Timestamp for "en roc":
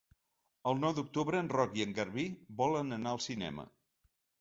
1.43-1.79